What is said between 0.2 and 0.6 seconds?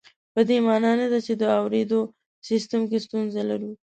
په دې